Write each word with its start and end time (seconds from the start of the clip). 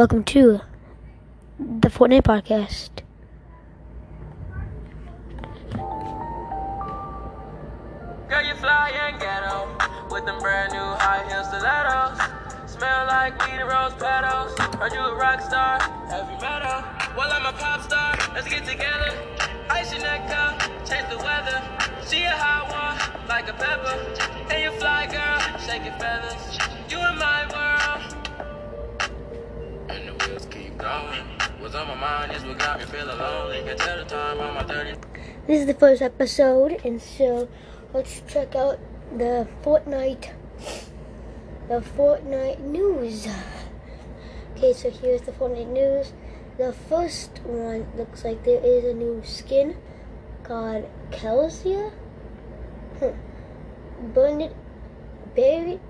Welcome 0.00 0.24
to 0.32 0.62
the 1.58 1.90
Fortnite 1.90 2.22
Podcast. 2.22 3.04
Girl, 8.30 8.42
you 8.42 8.54
fly 8.54 8.92
and 8.96 9.20
ghetto 9.20 9.68
with 10.10 10.24
them 10.24 10.40
brand 10.40 10.72
new 10.72 10.78
high 10.78 11.28
stilettos. 11.44 12.72
Smell 12.72 13.06
like 13.08 13.36
weed 13.44 13.60
and 13.60 13.68
rose 13.68 13.92
petals. 14.00 14.58
Heard 14.80 14.94
you 14.94 15.00
a 15.00 15.14
rock 15.16 15.42
star, 15.42 15.78
heavy 16.08 16.32
metal. 16.40 16.82
Well, 17.14 17.30
I'm 17.30 17.44
a 17.44 17.52
pop 17.58 17.82
star. 17.82 18.16
Let's 18.32 18.48
get 18.48 18.64
together. 18.64 19.12
Ice 19.68 19.92
your 19.92 20.00
neck 20.00 20.30
up, 20.30 20.62
change 20.88 21.10
the 21.10 21.18
weather. 21.18 21.60
A 22.10 22.28
hot 22.30 22.72
one, 22.72 23.28
like 23.28 23.50
a 23.50 23.52
pepper. 23.52 24.00
And 24.50 24.62
you 24.62 24.70
fly, 24.80 25.04
girl, 25.12 25.58
shake 25.60 25.84
your 25.84 25.92
feathers. 26.00 26.58
You 26.88 26.96
in 27.06 27.18
my 27.18 27.39
30. 34.64 34.96
This 35.46 35.60
is 35.60 35.66
the 35.66 35.74
first 35.74 36.02
episode, 36.02 36.80
and 36.84 37.00
so 37.00 37.48
let's 37.94 38.22
check 38.26 38.56
out 38.56 38.80
the 39.16 39.46
Fortnite, 39.62 40.32
the 41.68 41.80
Fortnite 41.80 42.58
news. 42.58 43.28
Okay, 44.56 44.72
so 44.72 44.90
here's 44.90 45.22
the 45.22 45.30
Fortnite 45.30 45.68
news. 45.68 46.12
The 46.58 46.72
first 46.72 47.38
one 47.44 47.86
looks 47.96 48.24
like 48.24 48.42
there 48.42 48.60
is 48.64 48.84
a 48.84 48.92
new 48.92 49.22
skin 49.24 49.76
called 50.42 50.88
Kelsia. 51.12 51.92
Burned, 54.12 54.42
it, 54.42 54.56
buried, 55.36 55.80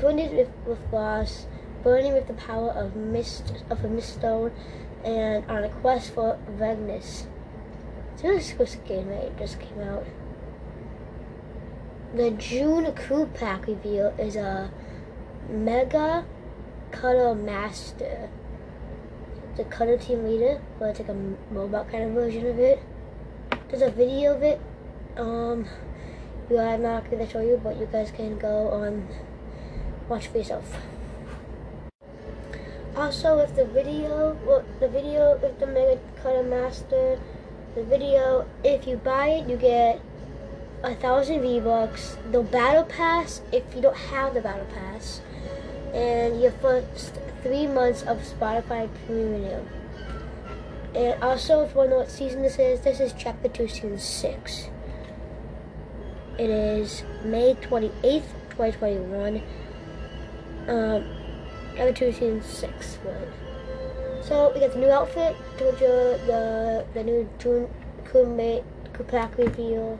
burned 0.00 0.36
with, 0.36 0.50
with 0.66 0.92
loss, 0.92 1.46
burning 1.82 2.12
with 2.12 2.26
the 2.26 2.34
power 2.34 2.70
of 2.70 2.96
mist 2.96 3.52
of 3.70 3.84
a 3.84 3.88
mist 3.88 4.14
stone, 4.14 4.52
and 5.04 5.44
on 5.50 5.64
a 5.64 5.68
quest 5.68 6.14
for 6.14 6.38
Vagnus. 6.58 7.26
It's 8.12 8.24
a 8.24 8.28
really 8.28 8.42
cool 8.56 8.66
skin, 8.66 9.08
right? 9.08 9.36
Just 9.38 9.58
came 9.60 9.80
out. 9.80 10.06
The 12.14 12.30
June 12.32 12.92
Crew 12.94 13.30
Pack 13.34 13.66
reveal 13.66 14.14
is 14.18 14.36
a 14.36 14.70
Mecha 15.50 16.24
Cuddle 16.90 17.34
Master. 17.34 18.28
A 19.58 19.64
Cuddle 19.64 19.98
Team 19.98 20.24
Leader, 20.24 20.62
but 20.78 20.86
it's 20.90 21.00
like 21.00 21.08
a 21.10 21.52
mobile 21.52 21.86
kind 21.90 22.04
of 22.04 22.10
version 22.12 22.46
of 22.46 22.58
it. 22.58 22.82
There's 23.68 23.82
a 23.82 23.90
video 23.90 24.34
of 24.34 24.42
it. 24.42 24.60
Um, 25.18 25.66
you 26.48 26.58
I'm 26.58 26.82
not 26.82 27.10
to 27.10 27.28
show 27.28 27.40
you, 27.40 27.60
but 27.62 27.76
you 27.76 27.86
guys 27.86 28.10
can 28.10 28.38
go 28.38 28.68
on 28.70 29.06
watch 30.08 30.28
for 30.28 30.38
yourself. 30.38 30.78
Also, 32.96 33.36
with 33.36 33.54
the 33.54 33.64
video, 33.66 34.36
well, 34.44 34.64
the 34.80 34.88
video 34.88 35.34
if 35.42 35.58
the 35.58 35.66
Mecha 35.66 35.98
Cuddle 36.22 36.42
Master, 36.42 37.20
the 37.74 37.84
video, 37.84 38.46
if 38.64 38.86
you 38.86 38.96
buy 38.96 39.28
it, 39.28 39.48
you 39.48 39.56
get 39.56 40.00
a 40.82 40.94
thousand 40.96 41.40
V-Bucks, 41.40 42.16
the 42.32 42.42
Battle 42.42 42.84
Pass 42.84 43.42
if 43.52 43.62
you 43.74 43.82
don't 43.82 43.96
have 43.96 44.34
the 44.34 44.40
Battle 44.40 44.66
Pass, 44.74 45.20
and 45.94 46.42
your 46.42 46.50
first 46.52 47.18
three 47.42 47.66
months 47.66 48.02
of 48.02 48.18
Spotify 48.18 48.88
Premium. 49.06 49.68
And 50.94 51.22
also, 51.22 51.60
if 51.60 51.70
you 51.70 51.76
want 51.76 51.90
to 51.90 51.90
know 51.90 52.00
what 52.00 52.10
season 52.10 52.42
this 52.42 52.58
is, 52.58 52.80
this 52.80 52.98
is 52.98 53.14
Chapter 53.16 53.48
2, 53.48 53.68
Season 53.68 53.98
6. 53.98 54.68
It 56.38 56.50
is 56.50 57.04
May 57.22 57.54
28th, 57.54 58.24
2021. 58.50 59.42
Um, 60.66 61.19
Chapter 61.80 62.10
2, 62.10 62.12
Season 62.12 62.42
6. 62.42 62.96
One. 62.96 64.22
So, 64.22 64.52
we 64.52 64.60
got 64.60 64.72
the 64.72 64.80
new 64.80 64.90
outfit, 64.90 65.34
told 65.56 65.78
the, 65.78 66.84
the 66.92 67.02
new 67.02 67.26
June 67.38 67.70
Kume 68.04 68.62
Kupak 68.92 69.38
reveal. 69.38 69.98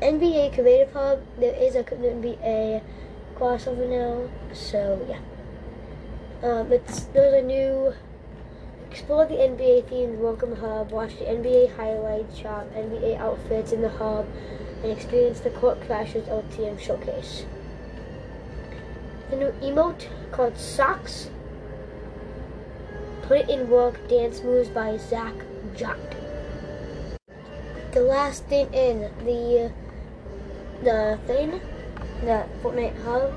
NBA 0.00 0.54
Creative 0.54 0.92
Hub, 0.92 1.20
there 1.36 1.52
is 1.52 1.74
a 1.74 1.82
NBA 1.82 2.80
crossover 3.34 3.90
now, 3.90 4.30
so 4.54 5.04
yeah. 5.08 5.18
Um, 6.48 6.68
there's 6.68 7.08
a 7.34 7.42
new 7.42 7.92
Explore 8.88 9.26
the 9.26 9.34
NBA 9.34 9.90
themed 9.90 10.18
Welcome 10.18 10.54
Hub, 10.54 10.92
watch 10.92 11.18
the 11.18 11.24
NBA 11.24 11.74
highlights, 11.74 12.38
shop 12.38 12.72
NBA 12.76 13.18
outfits 13.18 13.72
in 13.72 13.82
the 13.82 13.88
hub, 13.88 14.28
and 14.84 14.92
experience 14.92 15.40
the 15.40 15.50
Court 15.50 15.80
Crashers 15.80 16.28
LTM 16.28 16.78
showcase. 16.78 17.46
The 19.32 19.38
new 19.38 19.52
emote 19.62 20.08
called 20.30 20.58
Socks. 20.58 21.30
Put 23.22 23.38
it 23.38 23.48
in 23.48 23.70
work 23.70 24.06
dance 24.06 24.42
moves 24.42 24.68
by 24.68 24.98
Zach 24.98 25.32
Jock. 25.74 25.96
The 27.92 28.02
last 28.02 28.44
thing 28.44 28.68
in 28.74 29.10
the 29.24 29.72
the 30.82 31.18
thing 31.26 31.62
that 32.24 32.46
Fortnite 32.62 33.02
hub 33.04 33.32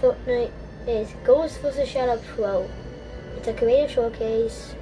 Fortnite 0.00 0.50
is 0.88 1.14
Ghost 1.22 1.60
vs 1.60 1.88
Shadow 1.88 2.20
Pro. 2.34 2.68
It's 3.36 3.46
a 3.46 3.54
creative 3.54 3.92
showcase. 3.92 4.74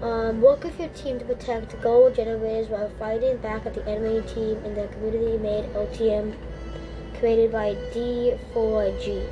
Um, 0.00 0.40
work 0.40 0.64
with 0.64 0.80
your 0.80 0.88
team 0.88 1.20
to 1.20 1.24
protect 1.24 1.80
gold 1.82 2.16
generators 2.16 2.66
while 2.66 2.90
fighting 2.98 3.36
back 3.36 3.64
at 3.64 3.74
the 3.74 3.86
enemy 3.86 4.26
team 4.26 4.56
in 4.64 4.74
the 4.74 4.88
community-made 4.88 5.66
LTM 5.66 6.34
created 7.22 7.52
by 7.52 7.72
D4G. 7.94 9.22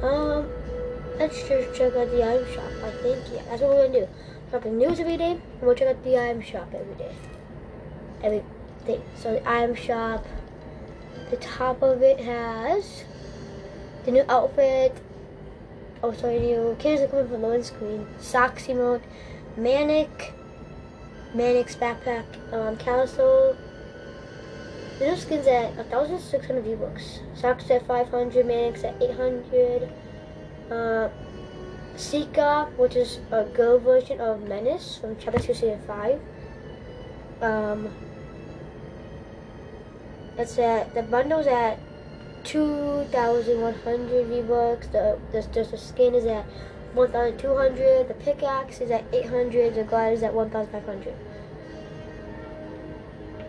Um, 0.00 0.48
let's 1.18 1.42
just 1.48 1.76
check 1.76 1.96
out 1.96 2.08
the 2.12 2.22
item 2.22 2.46
shop. 2.54 2.70
I 2.84 2.90
think 3.02 3.18
yeah, 3.34 3.42
that's 3.48 3.62
what 3.62 3.70
we're 3.70 3.88
gonna 3.88 4.06
do. 4.06 4.60
The 4.60 4.70
news 4.70 5.00
every 5.00 5.16
day, 5.16 5.32
and 5.32 5.60
we'll 5.60 5.74
check 5.74 5.88
out 5.88 6.04
the 6.04 6.22
item 6.22 6.40
shop 6.40 6.72
every 6.72 6.94
day. 6.94 7.12
Every 8.22 8.44
day. 8.86 9.00
So 9.16 9.32
the 9.32 9.50
item 9.50 9.74
shop, 9.74 10.24
the 11.30 11.36
top 11.38 11.82
of 11.82 12.00
it 12.00 12.20
has 12.20 13.02
the 14.04 14.12
new 14.12 14.24
outfit, 14.28 14.96
oh 16.04 16.12
sorry, 16.12 16.38
new 16.38 16.76
kids 16.78 17.02
are 17.02 17.08
coming 17.08 17.26
from 17.26 17.40
the 17.40 17.48
loading 17.48 17.64
screen, 17.64 18.06
socks 18.20 18.68
emote, 18.68 19.02
manic, 19.56 20.32
manic's 21.34 21.74
backpack, 21.74 22.24
um. 22.52 22.76
The 25.02 25.08
new 25.08 25.16
skins 25.16 25.48
at 25.48 25.74
1,600 25.90 26.62
V-Bucks. 26.62 27.18
Socks 27.34 27.68
at 27.72 27.84
500, 27.88 28.46
Manic's 28.46 28.84
at 28.84 29.02
800. 29.02 29.90
Uh, 30.70 31.08
Sika, 31.96 32.68
which 32.76 32.94
is 32.94 33.18
a 33.32 33.42
girl 33.42 33.80
version 33.80 34.20
of 34.20 34.46
Menace 34.46 34.98
from 34.98 35.16
Chapter 35.18 35.40
2 35.40 35.54
Season 35.54 35.80
5. 35.88 36.20
Um, 37.40 37.90
it's 40.38 40.56
at, 40.60 40.94
the 40.94 41.02
bundle's 41.02 41.48
at 41.48 41.80
2,100 42.44 44.26
V-Bucks. 44.28 44.86
The, 44.86 45.18
the, 45.32 45.64
the 45.64 45.78
skin 45.78 46.14
is 46.14 46.26
at 46.26 46.44
1,200. 46.94 48.06
The 48.06 48.14
pickaxe 48.14 48.80
is 48.80 48.92
at 48.92 49.04
800. 49.12 49.74
The 49.74 49.82
glider 49.82 50.14
is 50.14 50.22
at 50.22 50.32
1,500. 50.32 51.12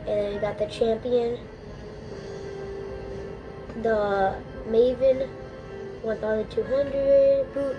And 0.05 0.17
then 0.19 0.33
you 0.33 0.39
got 0.39 0.57
the 0.57 0.65
champion. 0.65 1.39
The 3.81 4.35
Maven, 4.67 5.29
1,200. 6.01 7.53
Boot, 7.53 7.77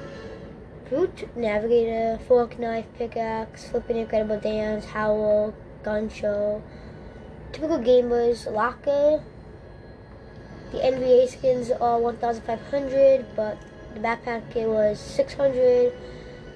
boot, 0.89 1.37
navigator, 1.37 2.19
fork, 2.27 2.59
knife, 2.59 2.87
pickaxe, 2.97 3.69
flipping 3.69 3.99
incredible 3.99 4.41
dance, 4.41 4.87
howl, 4.87 5.55
gun 5.83 6.09
show. 6.09 6.63
Typical 7.53 7.79
gamers, 7.79 8.51
locker. 8.51 9.23
The 10.73 10.79
NBA 10.79 11.29
skins 11.29 11.71
are 11.71 12.01
1,500, 12.01 13.27
but 13.37 13.59
the 13.95 14.01
backpack 14.01 14.57
it 14.57 14.67
was 14.67 14.99
600. 14.99 15.93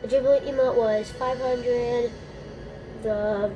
The 0.03 0.09
dribbling 0.09 0.43
emote 0.43 0.77
was 0.77 1.11
500. 1.13 2.11
The 3.03 3.53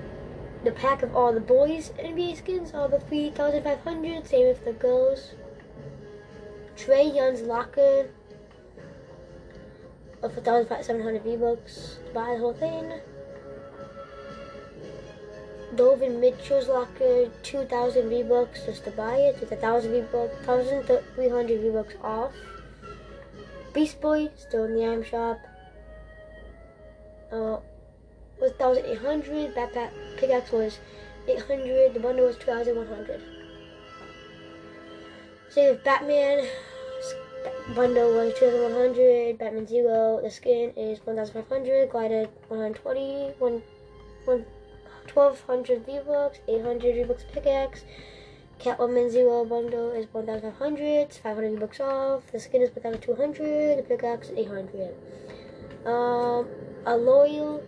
the 0.65 0.73
pack 0.73 1.03
of 1.03 1.17
all 1.17 1.33
the 1.33 1.41
boys 1.41 1.93
NBA 1.99 2.37
skins 2.39 2.73
are 2.73 2.89
the 2.89 3.01
3,500. 3.01 4.27
Same 4.27 4.47
with 4.47 4.65
the 4.65 4.73
girls. 4.73 5.33
Trae 6.77 7.15
Young's 7.15 7.43
locker 7.43 8.09
of 10.23 10.37
1,700 10.37 11.23
V-Bucks 11.23 11.99
to 12.07 12.13
buy 12.13 12.35
the 12.35 12.39
whole 12.39 12.55
thing. 12.55 12.93
Donovan 15.75 16.21
Mitchell's 16.21 16.69
locker, 16.69 17.31
2,000 17.43 18.09
V-Bucks 18.09 18.67
just 18.67 18.85
to 18.85 18.91
buy 18.91 19.17
it. 19.17 19.39
It's 19.41 19.51
1,000 19.51 19.91
V-Bucks, 19.91 20.47
1,300 20.47 21.61
V-Bucks 21.61 21.95
off. 22.03 22.33
Beast 23.73 24.01
Boy, 24.01 24.31
still 24.37 24.65
in 24.65 24.77
the 24.77 24.85
item 24.85 25.03
shop. 25.03 25.41
Uh, 27.33 27.57
was 28.43 28.53
1,800. 28.59 29.55
Backpack 29.55 29.91
pickaxe 30.17 30.51
was 30.51 30.81
800. 31.29 31.95
The 31.95 32.01
bundle 32.01 32.27
was 32.27 32.37
2,100. 32.39 33.23
Same 35.49 35.71
with 35.71 35.85
Batman. 35.85 36.47
bundle 37.77 38.13
was 38.15 38.35
2100. 38.35 39.39
Batman 39.39 39.67
Zero, 39.67 40.21
the 40.21 40.31
skin 40.31 40.73
is 40.77 40.99
1500. 41.05 41.91
Glider 41.91 42.27
120. 42.49 43.35
One, 43.39 43.63
one, 44.25 44.45
1200 45.15 45.87
V-Bucks. 45.87 46.41
800 46.49 46.95
V-Bucks 46.97 47.25
pickaxe. 47.33 47.85
Catwoman 48.59 49.11
Zero 49.11 49.45
bundle 49.45 49.91
is 49.93 50.07
1500. 50.13 50.83
It's 50.83 51.19
500 51.19 51.53
V-Bucks 51.53 51.81
off. 51.81 52.23
The 52.33 52.41
skin 52.41 52.63
is 52.63 52.71
1200. 52.71 53.79
The 53.79 53.83
pickaxe 53.83 54.31
is 54.31 54.39
800. 54.39 54.95
Um, 55.85 56.47
Aloy, 56.85 57.61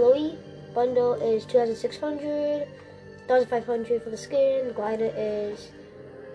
Aloy 0.00 0.34
bundle 0.74 1.12
is 1.14 1.44
2600. 1.44 2.66
1500 3.26 4.02
for 4.02 4.08
the 4.08 4.16
skin. 4.16 4.72
Glider 4.72 5.12
is 5.14 5.72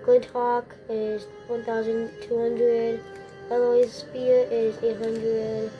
Glinthawk 0.04 0.76
is 0.88 1.26
1,200. 1.48 3.00
Aloy's 3.50 3.92
Spear 3.92 4.48
is 4.52 4.78
800. 4.84 5.72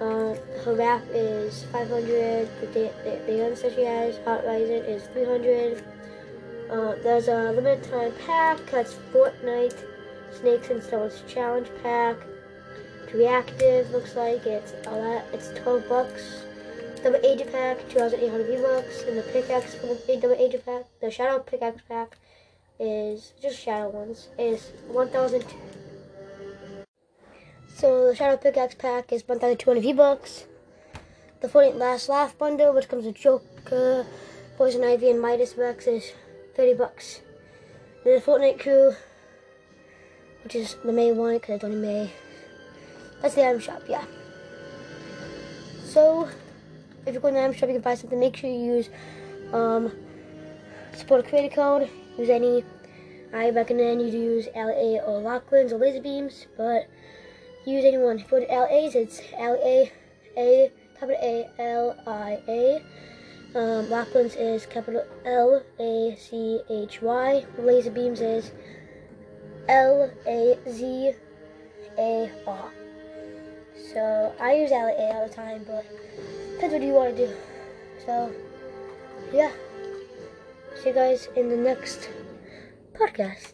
Uh, 0.00 0.34
her 0.62 0.74
wrap 0.76 1.02
is 1.10 1.64
500. 1.72 2.48
The, 2.60 2.66
the, 2.66 2.90
that 3.26 3.72
she 3.74 3.82
has, 3.82 4.16
Hot 4.24 4.46
Rising, 4.46 4.84
is 4.84 5.02
300. 5.14 5.84
Uh, 6.70 6.94
there's 7.02 7.26
a 7.26 7.50
limited 7.50 7.82
time 7.90 8.12
pack. 8.24 8.58
That's 8.70 8.94
Fortnite 9.12 9.84
Snakes 10.40 10.70
and 10.70 10.80
Stones 10.80 11.24
Challenge 11.26 11.68
Pack. 11.82 12.18
It's 13.02 13.12
reactive, 13.14 13.90
looks 13.90 14.14
like. 14.14 14.46
It's 14.46 14.74
a 14.86 14.92
lot. 14.92 15.24
It's 15.32 15.48
12 15.60 15.88
bucks. 15.88 16.44
Double 17.04 17.20
Agent 17.24 17.52
Pack, 17.52 17.88
2,800 17.90 18.46
V-Bucks. 18.46 19.02
And 19.02 19.18
the 19.18 19.22
pickaxe 19.22 19.76
for 19.76 19.94
the 19.94 20.18
double 20.20 20.34
Agent 20.34 20.64
Pack, 20.64 20.84
the 21.00 21.10
Shadow 21.10 21.38
Pickaxe 21.38 21.82
Pack, 21.86 22.16
is 22.80 23.32
just 23.40 23.60
shadow 23.60 23.88
ones 23.88 24.30
is 24.36 24.72
1000 24.88 25.44
so 27.68 28.08
the 28.08 28.16
shadow 28.16 28.36
pickaxe 28.36 28.74
pack 28.74 29.12
is 29.12 29.22
1200 29.28 29.80
v 29.80 29.92
bucks 29.92 30.46
the 31.40 31.46
Fortnite 31.46 31.76
last 31.76 32.08
laugh 32.08 32.36
bundle 32.36 32.74
which 32.74 32.88
comes 32.88 33.06
with 33.06 33.14
joker 33.14 34.04
poison 34.58 34.82
ivy 34.82 35.08
and 35.08 35.20
midas 35.20 35.56
rex 35.56 35.86
is 35.86 36.12
30 36.56 36.74
bucks. 36.74 37.20
Then 38.04 38.14
the 38.14 38.20
Fortnite 38.20 38.60
crew 38.60 38.94
which 40.42 40.54
is 40.54 40.76
the 40.84 40.92
may 40.92 41.10
one 41.12 41.34
because 41.34 41.56
it's 41.56 41.64
only 41.64 41.76
may. 41.76 42.12
That's 43.20 43.34
the 43.34 43.48
item 43.48 43.60
shop 43.60 43.82
yeah. 43.88 44.04
So 45.84 46.28
if 47.06 47.12
you're 47.12 47.20
going 47.20 47.34
to 47.34 47.40
the 47.40 47.44
item 47.44 47.54
shop 47.54 47.68
you 47.68 47.74
can 47.74 47.82
buy 47.82 47.94
something 47.94 48.18
make 48.18 48.36
sure 48.36 48.50
you 48.50 48.76
use 48.76 48.88
um, 49.52 49.92
support 50.94 51.26
creator 51.28 51.54
code 51.54 51.90
use 52.18 52.28
any. 52.28 52.64
I 53.32 53.50
recommend 53.50 54.02
you 54.02 54.10
to 54.10 54.16
use 54.16 54.48
LA 54.54 54.98
or 55.04 55.20
Lachlan's 55.20 55.72
or 55.72 55.78
laser 55.78 56.00
beams, 56.00 56.46
but 56.56 56.86
use 57.66 57.84
anyone. 57.84 58.18
For 58.20 58.40
LA's, 58.40 58.94
it's 58.94 59.20
LA, 59.32 59.86
A, 60.36 60.70
capital 60.98 61.16
A, 61.20 61.50
L, 61.58 61.96
I, 62.06 62.38
A. 62.48 62.82
Um, 63.56 63.90
Lachlan's 63.90 64.34
is 64.36 64.66
capital 64.66 65.04
L, 65.24 65.62
A, 65.80 66.16
C, 66.16 66.60
H, 66.70 67.02
Y. 67.02 67.44
Laser 67.58 67.90
beams 67.90 68.20
is 68.20 68.52
L, 69.68 70.10
A, 70.26 70.58
Z, 70.70 71.12
A, 71.98 72.30
R. 72.46 72.70
So 73.92 74.34
I 74.40 74.54
use 74.54 74.70
LA 74.70 75.10
all 75.10 75.28
the 75.28 75.34
time, 75.34 75.64
but 75.66 75.84
what 76.72 76.82
you 76.82 76.92
want 76.92 77.16
to 77.16 77.26
do. 77.26 77.34
So, 78.06 78.32
yeah. 79.32 79.52
See 80.76 80.88
you 80.88 80.94
guys 80.94 81.28
in 81.36 81.48
the 81.48 81.56
next 81.56 82.08
podcast. 82.94 83.52